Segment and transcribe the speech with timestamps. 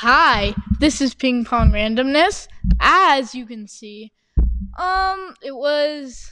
[0.00, 2.46] Hi, this is Ping Pong Randomness.
[2.78, 4.12] As you can see,
[4.78, 6.30] um, it was.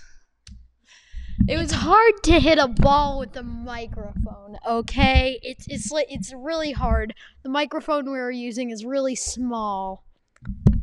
[1.49, 5.41] It was hard to hit a ball with the microphone, okay?
[5.43, 7.13] It's it's like it's really hard.
[7.43, 10.05] The microphone we were using is really small.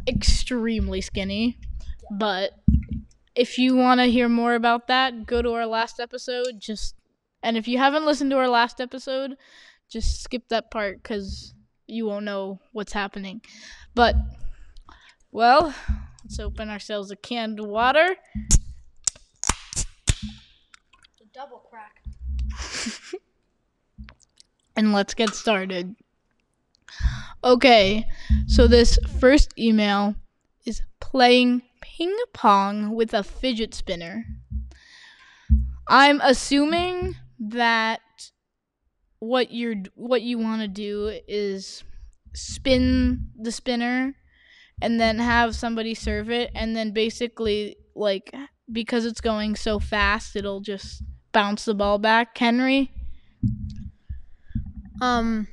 [0.06, 1.58] extremely skinny,
[2.12, 2.52] but
[3.34, 6.60] if you want to hear more about that, go to our last episode.
[6.60, 6.96] Just
[7.42, 9.38] and if you haven't listened to our last episode,
[9.88, 11.54] just skip that part because
[11.88, 13.42] you won't know what's happening.
[13.96, 14.16] But
[15.32, 15.74] well,
[16.24, 18.16] let's open ourselves a canned water.
[21.20, 22.04] The double crack.
[24.76, 25.96] and let's get started.
[27.44, 28.08] Okay,
[28.48, 30.16] so this first email
[30.66, 34.26] is playing ping pong with a fidget spinner.
[35.88, 38.00] I'm assuming that
[39.24, 41.84] what you're what you want to do is
[42.34, 44.16] spin the spinner
[44.82, 48.34] and then have somebody serve it and then basically like
[48.72, 52.38] because it's going so fast it'll just bounce the ball back.
[52.38, 52.92] Henry,
[55.02, 55.48] Um,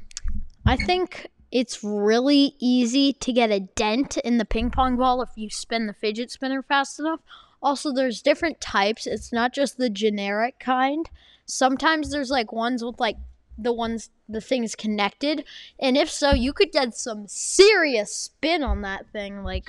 [0.64, 5.30] I think it's really easy to get a dent in the ping pong ball if
[5.34, 7.20] you spin the fidget spinner fast enough.
[7.60, 9.06] Also, there's different types.
[9.06, 11.10] It's not just the generic kind.
[11.46, 13.16] Sometimes there's like ones with like
[13.62, 15.44] the ones the things connected,
[15.78, 19.42] and if so, you could get some serious spin on that thing.
[19.42, 19.68] Like,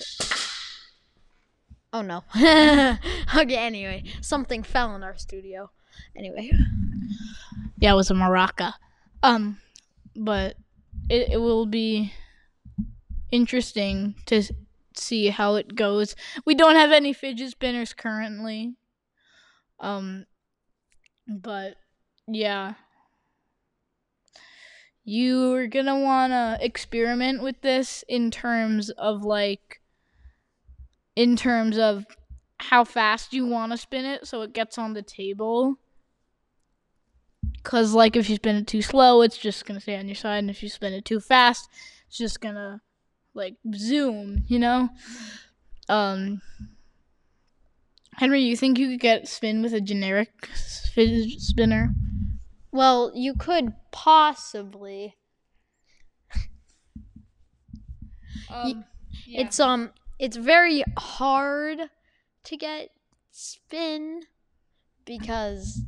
[1.93, 2.23] oh no.
[2.35, 3.55] okay.
[3.55, 5.71] Anyway, something fell in our studio.
[6.15, 6.51] Anyway.
[7.79, 8.73] Yeah, it was a maraca.
[9.23, 9.57] Um,
[10.15, 10.55] but
[11.09, 12.13] it, it will be
[13.31, 14.43] interesting to
[14.95, 16.15] see how it goes.
[16.45, 18.75] We don't have any fidget spinners currently.
[19.79, 20.25] Um,
[21.27, 21.75] but
[22.27, 22.75] yeah.
[25.03, 29.81] You're gonna wanna experiment with this in terms of like,
[31.15, 32.05] in terms of
[32.59, 35.77] how fast you wanna spin it so it gets on the table.
[37.63, 40.39] Cause like if you spin it too slow, it's just gonna stay on your side,
[40.39, 41.69] and if you spin it too fast,
[42.07, 42.81] it's just gonna
[43.33, 44.89] like zoom, you know.
[45.89, 46.41] Um,
[48.17, 51.93] Henry, you think you could get spin with a generic spinner?
[52.71, 55.15] Well, you could possibly.
[58.49, 58.85] Um,
[59.27, 61.89] It's um it's very hard
[62.43, 62.89] to get
[63.31, 64.23] spin
[65.05, 65.81] because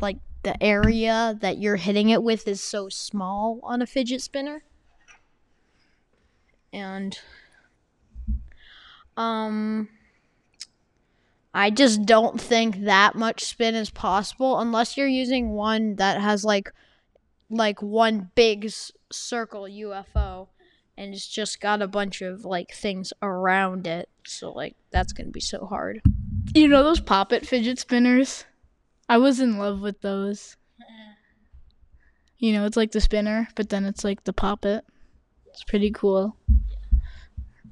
[0.00, 4.64] like the area that you're hitting it with is so small on a fidget spinner.
[6.72, 7.18] And
[9.16, 9.88] um
[11.54, 16.44] I just don't think that much spin is possible unless you're using one that has
[16.44, 16.72] like
[17.48, 18.72] like one big
[19.12, 20.48] circle UFO
[20.96, 24.08] and it's just got a bunch of like things around it.
[24.26, 26.02] So like that's gonna be so hard.
[26.54, 28.44] you know those poppet fidget spinners?
[29.08, 30.56] I was in love with those.
[32.38, 34.84] You know, it's like the spinner, but then it's like the poppet.
[35.46, 36.36] It's pretty cool.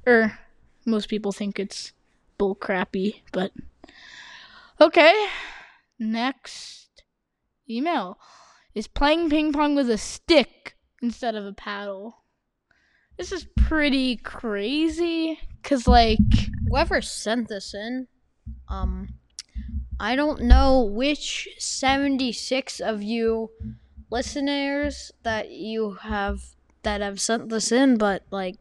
[0.07, 0.39] Or
[0.85, 1.91] most people think it's
[2.37, 3.51] bull crappy, but
[4.79, 5.27] okay.
[5.99, 7.03] Next
[7.69, 8.17] email
[8.75, 12.23] is playing ping pong with a stick instead of a paddle.
[13.17, 16.19] This is pretty crazy cuz like
[16.73, 18.07] Whoever sent this in,
[18.67, 19.09] um
[19.99, 23.51] I don't know which 76 of you
[24.09, 26.41] listeners that you have
[26.81, 28.55] that have sent this in, but like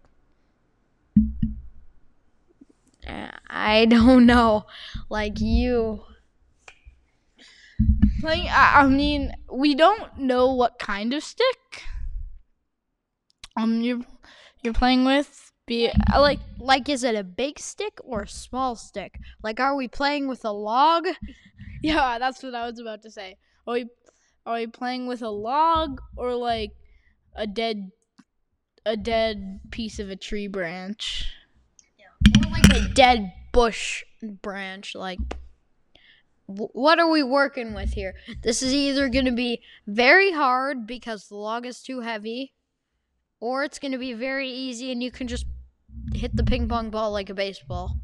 [3.06, 4.66] I don't know.
[5.08, 6.02] Like you
[8.20, 11.82] Playing, I, I mean, we don't know what kind of stick.
[13.56, 14.00] Um, you're
[14.62, 15.50] you're playing with.
[15.66, 19.18] Be like like is it a big stick or a small stick?
[19.42, 21.06] Like are we playing with a log?
[21.82, 23.38] yeah, that's what I was about to say.
[23.66, 23.86] Are we
[24.46, 26.72] are we playing with a log or like
[27.34, 27.90] a dead
[28.84, 31.26] a dead piece of a tree branch?
[32.38, 35.18] Or like a dead bush branch like
[36.46, 38.14] what are we working with here?
[38.42, 42.52] This is either going to be very hard because the log is too heavy
[43.40, 45.46] or it's going to be very easy and you can just
[46.14, 47.98] hit the ping pong ball like a baseball.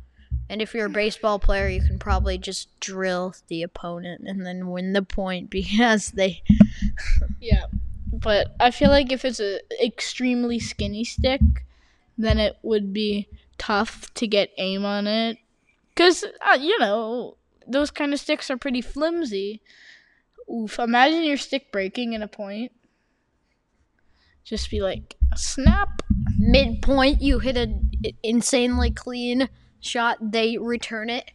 [0.50, 4.70] And if you're a baseball player, you can probably just drill the opponent and then
[4.70, 6.42] win the point because they
[7.40, 7.66] Yeah,
[8.12, 11.40] but I feel like if it's a extremely skinny stick,
[12.16, 13.28] then it would be
[13.58, 15.38] tough to get aim on it.
[15.96, 19.60] Cause uh, you know those kind of sticks are pretty flimsy.
[20.50, 20.78] Oof!
[20.78, 22.72] Imagine your stick breaking in a point.
[24.44, 26.02] Just be like, Snap.
[26.38, 27.90] midpoint you hit an
[28.22, 29.48] insanely clean
[29.80, 31.30] shot they return it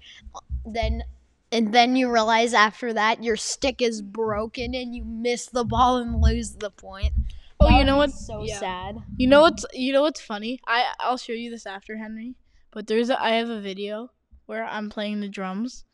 [0.66, 1.04] then
[1.52, 5.98] and then you realize after that your stick is broken and you miss the ball
[5.98, 7.14] and lose the point
[7.64, 8.60] Oh, That you know what's so yeah.
[8.60, 10.60] sad You know what's you know what's funny?
[10.68, 12.36] I I'll show you this after Henry.
[12.72, 14.10] But there's a, I have a video
[14.48, 15.86] where I'm playing the drums,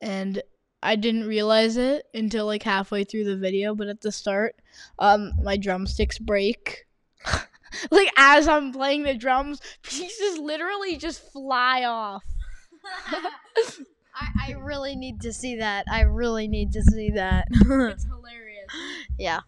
[0.00, 0.42] and
[0.82, 3.74] I didn't realize it until like halfway through the video.
[3.74, 4.54] But at the start,
[4.98, 6.86] um, my drumsticks break.
[7.90, 12.22] like as I'm playing the drums, pieces literally just fly off.
[14.16, 18.68] I, I really need to see that i really need to see that It's hilarious.
[19.18, 19.40] yeah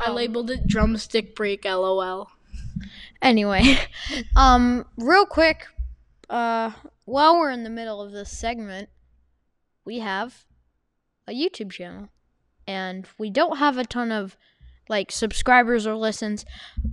[0.00, 1.64] I Um, labeled it drumstick break.
[1.64, 2.30] LOL.
[3.20, 3.78] Anyway,
[4.36, 5.66] um, real quick,
[6.30, 6.72] uh,
[7.04, 8.88] while we're in the middle of this segment,
[9.84, 10.44] we have
[11.26, 12.08] a YouTube channel,
[12.66, 14.36] and we don't have a ton of
[14.88, 16.44] like subscribers or listens.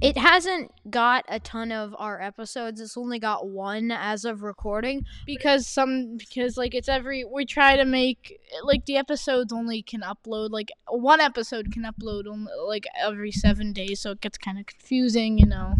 [0.01, 2.81] It hasn't got a ton of our episodes.
[2.81, 5.05] It's only got one as of recording.
[5.25, 10.01] because some because like it's every we try to make like the episodes only can
[10.01, 14.59] upload like one episode can upload only like every seven days so it gets kind
[14.59, 15.75] of confusing you know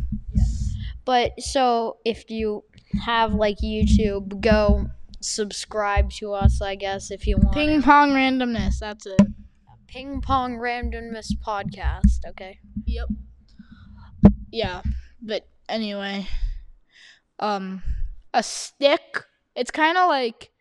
[1.06, 2.64] But so if you
[3.06, 4.88] have like YouTube, go
[5.22, 6.62] subscribe to us.
[6.62, 7.54] I guess if you want.
[7.56, 9.22] ping pong randomness that's it
[9.88, 12.60] Ping Pong Randomness Podcast, okay?
[12.86, 13.08] yep
[14.52, 14.82] yeah
[15.22, 16.28] but anyway
[17.40, 17.82] um
[18.34, 20.52] a stick it's kind of like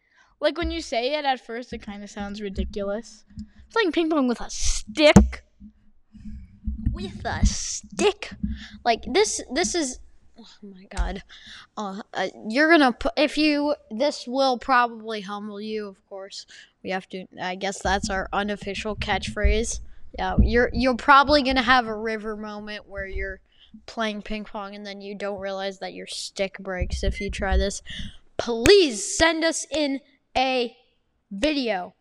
[0.40, 3.24] like when you say it at first it kind of sounds ridiculous
[3.72, 5.44] playing ping pong with a stick
[6.92, 8.30] With a stick.
[8.84, 9.98] Like this this is
[10.38, 11.22] oh my god.
[11.76, 16.46] Uh, uh you're to put if you this will probably humble you, of course.
[16.84, 19.80] We have to I guess that's our unofficial catchphrase.
[20.18, 23.40] Yeah, you're you're probably going to have a river moment where you're
[23.86, 27.56] playing ping pong and then you don't realize that your stick breaks if you try
[27.56, 27.82] this.
[28.36, 30.00] Please send us in
[30.36, 30.76] a
[31.30, 31.94] video.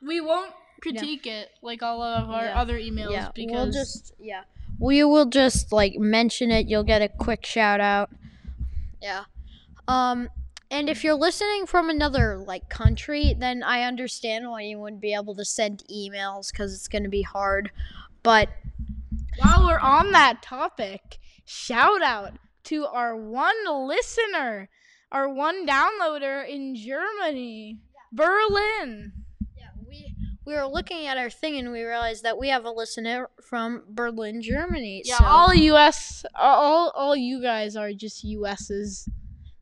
[0.00, 2.60] We won't critique it like all of our Yeah.
[2.60, 4.42] other emails yeah, because we'll just yeah,
[4.78, 6.68] we will just like mention it.
[6.68, 8.10] You'll get a quick shout out.
[9.00, 9.24] Yeah.
[9.88, 10.28] Um,
[10.72, 15.12] and if you're listening from another like country, then I understand why you wouldn't be
[15.12, 17.70] able to send emails because it's gonna be hard.
[18.22, 18.48] But
[19.38, 22.32] while we're on that topic, shout out
[22.64, 24.70] to our one listener,
[25.12, 27.76] our one downloader in Germany,
[28.10, 29.12] Berlin.
[29.54, 30.14] yeah, we
[30.46, 33.82] we were looking at our thing and we realized that we have a listener from
[33.90, 35.02] Berlin, Germany.
[35.04, 39.06] Yeah, so, all US, all all you guys are just US's.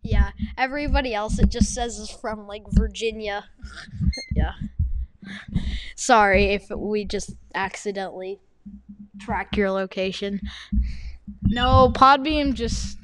[0.02, 3.44] Yeah, everybody else it just says is from like Virginia.
[4.34, 4.52] yeah.
[5.94, 8.40] Sorry if we just accidentally
[9.20, 10.40] track your location.
[11.44, 12.96] No, Podbean just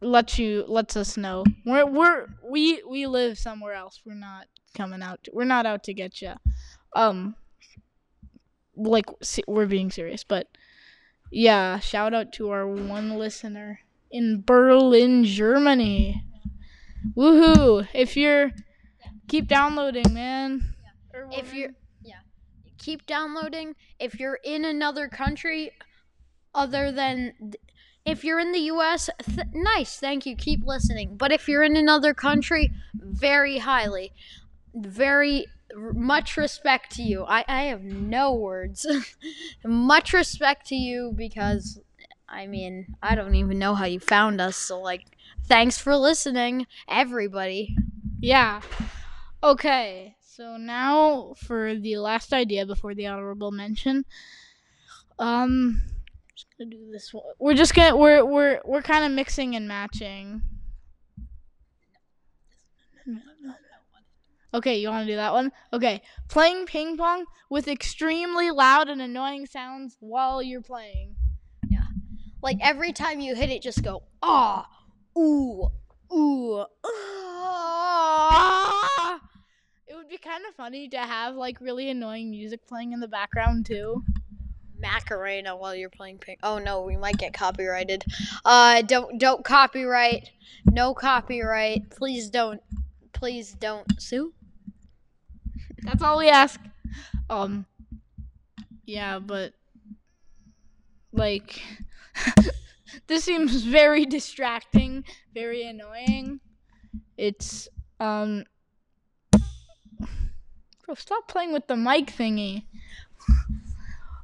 [0.00, 1.44] lets you lets us know.
[1.64, 4.00] We're we're we we live somewhere else.
[4.04, 5.24] We're not coming out.
[5.24, 6.34] To, we're not out to get you.
[6.94, 7.36] Um,
[8.76, 9.06] like
[9.46, 10.48] we're being serious, but
[11.30, 11.78] yeah.
[11.78, 16.22] Shout out to our one listener in Berlin, Germany.
[17.16, 17.86] Woohoo!
[17.94, 18.52] If you're
[19.28, 20.74] keep downloading, man.
[21.14, 21.70] Or If you're
[22.02, 22.20] yeah,
[22.78, 23.74] keep downloading.
[23.98, 25.72] If you're in another country
[26.54, 27.34] other than
[28.04, 30.34] if you're in the US, th- nice, thank you.
[30.34, 31.16] Keep listening.
[31.16, 34.12] But if you're in another country, very highly
[34.74, 37.24] very r- much respect to you.
[37.24, 38.86] I, I have no words.
[39.64, 41.80] much respect to you because
[42.28, 44.56] I mean, I don't even know how you found us.
[44.56, 45.06] So like
[45.44, 47.76] thanks for listening, everybody.
[48.20, 48.60] Yeah.
[49.42, 50.16] Okay.
[50.20, 54.04] So now for the last idea before the honorable mention.
[55.18, 55.82] Um
[56.34, 57.24] just gonna do this one.
[57.38, 60.42] We're just gonna we're we're we're kind of mixing and matching.
[64.54, 65.52] Okay, you want to do that one?
[65.72, 66.00] Okay.
[66.28, 71.16] Playing ping pong with extremely loud and annoying sounds while you're playing.
[72.42, 74.68] Like every time you hit it just go ah
[75.16, 75.70] ooh
[76.12, 78.38] ooh ah.
[79.86, 83.08] It would be kind of funny to have like really annoying music playing in the
[83.08, 84.02] background too.
[84.80, 86.36] Macarena while you're playing ping.
[86.42, 88.04] Oh no, we might get copyrighted.
[88.44, 90.30] Uh, don't don't copyright.
[90.64, 91.90] No copyright.
[91.90, 92.60] Please don't.
[93.12, 94.32] Please don't sue.
[95.82, 96.60] That's all we ask.
[97.28, 97.66] Um
[98.84, 99.52] yeah, but
[101.12, 101.60] like
[103.06, 106.40] this seems very distracting, very annoying.
[107.16, 107.68] It's
[108.00, 108.44] um
[110.84, 112.64] Bro, stop playing with the mic thingy.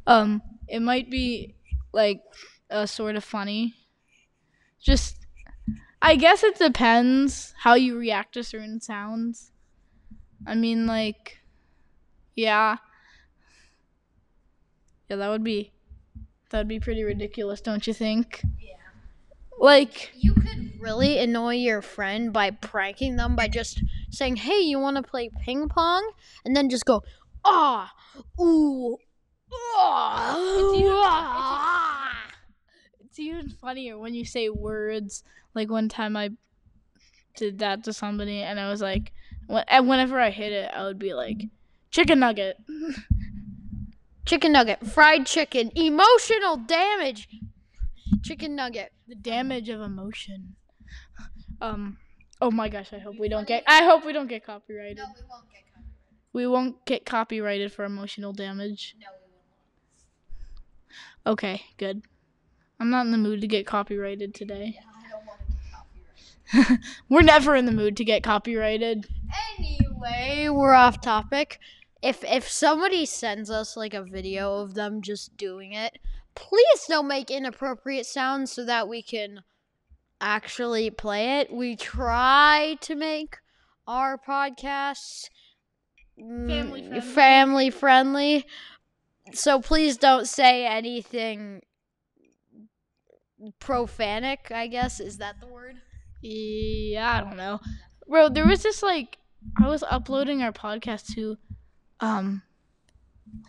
[0.07, 1.55] Um it might be
[1.93, 2.21] like
[2.71, 3.75] uh, sort of funny.
[4.81, 5.27] Just,
[6.03, 9.53] I guess it depends how you react to certain sounds.
[10.47, 11.39] I mean, like,
[12.35, 12.79] yeah,
[15.09, 15.74] yeah, that would be
[16.55, 18.41] that would be pretty ridiculous, don't you think?
[18.61, 18.77] Yeah.
[19.59, 24.79] Like, You could really annoy your friend by pranking them by just saying, "Hey, you
[24.79, 26.09] want to play ping pong?"
[26.45, 27.03] and then just go,
[27.45, 27.93] "Ah,
[28.41, 28.99] ooh,
[29.53, 32.31] ah." It's even- ah."
[33.01, 35.25] it's even funnier when you say words.
[35.55, 36.31] Like one time I
[37.35, 39.13] did that to somebody, and I was like,
[39.49, 41.49] wh- whenever I hit it, I would be like,
[41.91, 42.59] chicken nugget.
[44.25, 47.29] Chicken nugget, fried chicken, emotional damage.
[48.23, 48.93] Chicken nugget.
[49.07, 50.57] the damage of emotion.
[51.61, 51.99] Um.
[52.41, 52.93] Oh my gosh!
[52.93, 53.65] I hope we don't get.
[53.67, 54.99] I hope we don't get copyrighted.
[54.99, 56.33] No, we won't get copyrighted.
[56.33, 58.97] We won't get copyrighted for emotional damage.
[58.99, 59.31] No, we
[61.27, 61.39] won't.
[61.39, 62.03] Okay, good.
[62.81, 64.79] I'm not in the mood to get copyrighted today.
[64.81, 66.85] I don't want to get copyrighted.
[67.09, 69.07] We're never in the mood to get copyrighted.
[69.59, 71.61] Anyway, we're off topic.
[72.05, 75.99] If if somebody sends us like a video of them just doing it,
[76.35, 79.41] please don't make inappropriate sounds so that we can
[80.21, 81.51] actually play it.
[81.51, 83.39] We try to make
[83.87, 85.31] our podcasts
[86.19, 87.01] Family friendly.
[87.01, 88.47] family friendly.
[89.33, 91.63] So please don't say anything
[93.61, 95.01] profanic, I guess.
[95.01, 95.77] Is that the word?
[96.21, 97.61] Yeah, I don't know.
[98.07, 99.17] Bro, there was this like
[99.59, 101.39] I was uploading our podcast to
[102.01, 102.43] um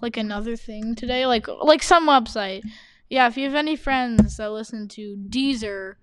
[0.02, 2.64] like another thing today, like like some website.
[3.10, 5.96] Yeah, if you have any friends that listen to Deezer,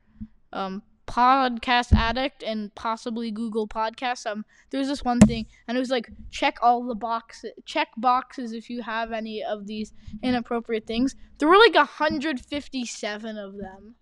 [0.53, 5.91] um Podcast Addict and possibly Google Podcasts, um there's this one thing and it was
[5.91, 11.17] like check all the boxes check boxes if you have any of these inappropriate things.
[11.39, 13.97] There were like 157 of them.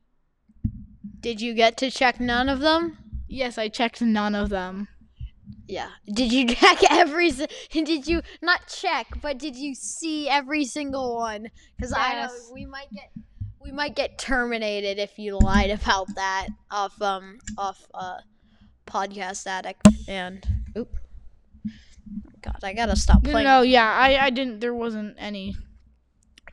[1.20, 2.98] Did you get to check none of them?
[3.28, 4.88] Yes, I checked none of them.
[5.70, 5.88] Yeah.
[6.12, 7.30] Did you check every?
[7.72, 11.48] Did you not check, but did you see every single one?
[11.76, 13.10] Because I know we might get
[13.62, 18.16] we might get terminated if you lied about that off um off uh
[18.86, 20.46] podcast addict and
[20.76, 20.96] oop.
[22.42, 23.46] God, I gotta stop No, playing.
[23.46, 24.60] no, yeah, I, I didn't.
[24.60, 25.56] There wasn't any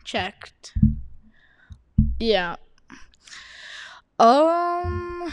[0.03, 0.73] checked.
[2.19, 2.57] Yeah.
[4.19, 5.31] Um,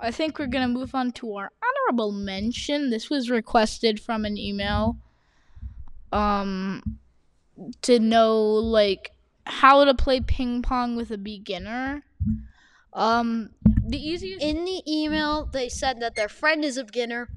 [0.00, 2.90] I think we're gonna move on to our honorable mention.
[2.90, 4.98] This was requested from an email.
[6.12, 6.98] Um,
[7.82, 9.12] to know like
[9.44, 12.04] how to play ping pong with a beginner.
[12.92, 13.50] Um,
[13.86, 14.42] the easiest.
[14.42, 17.28] In the email, they said that their friend is a beginner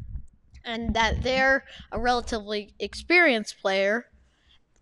[0.64, 4.08] and that they're a relatively experienced player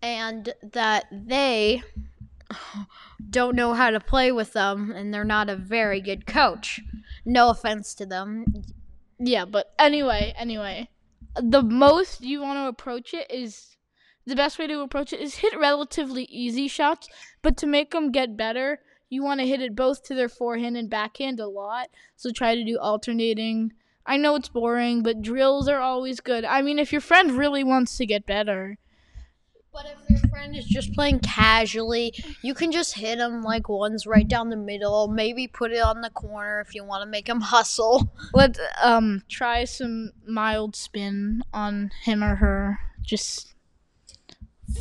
[0.02, 1.84] and that they
[3.30, 6.82] don't know how to play with them and they're not a very good coach.
[7.28, 8.46] No offense to them.
[9.20, 10.90] Yeah, but anyway, anyway,
[11.36, 13.78] the most you want to approach it is
[14.26, 17.08] the best way to approach it is hit relatively easy shots,
[17.44, 18.80] but to make them get better,
[19.10, 21.90] you want to hit it both to their forehand and backhand a lot.
[22.16, 23.74] So try to do alternating.
[24.06, 26.46] I know it's boring, but drills are always good.
[26.46, 28.78] I mean, if your friend really wants to get better,
[29.72, 34.28] But if friend is just playing casually, you can just hit him like ones right
[34.28, 35.08] down the middle.
[35.08, 38.10] Maybe put it on the corner if you want to make him hustle.
[38.34, 42.80] let um try some mild spin on him or her.
[43.02, 43.54] Just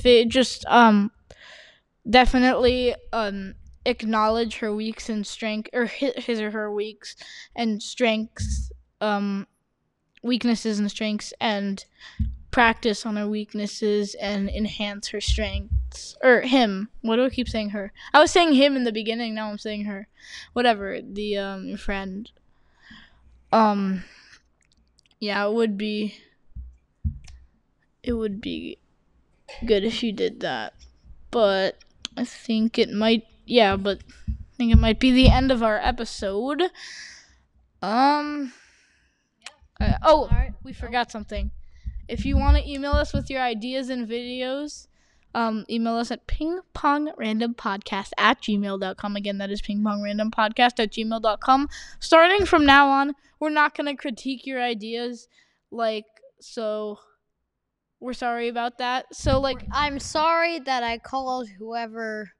[0.03, 1.11] fi- just um
[2.09, 7.17] definitely um acknowledge her weaks and strength or hi- his or her weaks
[7.55, 9.47] and strengths um
[10.23, 11.85] weaknesses and strengths and
[12.57, 16.17] practice on her weaknesses and enhance her strengths.
[16.25, 16.89] Or him.
[17.03, 17.93] What do i keep saying her?
[18.15, 20.09] I was saying him in the beginning now i'm saying her.
[20.55, 22.31] Whatever the um your friend.
[23.53, 24.05] Um
[25.21, 26.15] yeah it would be
[28.03, 28.79] it would be
[29.67, 30.73] good if you did that.
[31.31, 31.85] But
[32.17, 33.99] i think it might yeah but
[34.31, 36.63] i think it might be the end of our episode.
[37.83, 38.55] Um
[39.79, 40.55] uh, oh Alright.
[40.65, 41.51] we forgot something
[42.09, 44.87] if you want to email us with your ideas and videos
[45.37, 49.17] um, email us at pingpongrandompodcast at gmail.com.
[49.17, 51.69] Again, that is pingpongrandompodcast at gmail.com.
[52.01, 55.29] Starting from now on, we're not going to critique your ideas.
[55.71, 56.07] Like,
[56.41, 57.01] so
[58.01, 59.15] we're sorry about that.
[59.15, 62.31] So, like, I'm sorry that I called whoever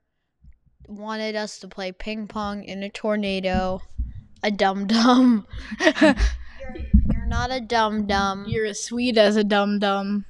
[0.87, 3.79] wanted us to play ping pong in a tornado
[4.41, 5.45] a dum dum.
[7.27, 8.45] Not a dum dum.
[8.47, 10.25] you're as sweet as a dum dum.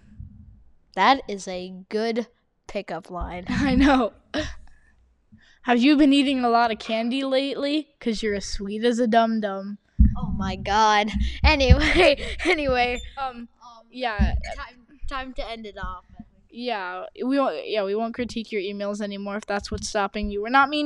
[0.96, 2.28] That is a good
[2.68, 3.46] pickup line.
[3.50, 4.14] I know.
[5.64, 7.90] Have you been eating a lot of candy lately?
[8.00, 9.78] Cause you're as sweet as a dum dum.
[10.18, 11.10] Oh my god.
[11.44, 13.48] Anyway, anyway, Um.
[13.62, 14.34] um, Yeah.
[14.56, 16.06] time time to end it off.
[16.50, 17.06] Yeah.
[17.24, 17.68] We won't.
[17.68, 17.84] Yeah.
[17.84, 20.42] We won't critique your emails anymore if that's what's stopping you.
[20.42, 20.76] We're not mean